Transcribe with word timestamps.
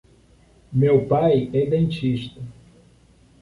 Meu 0.73 1.05
pai 1.07 1.51
é 1.53 1.63
dentista. 1.67 2.41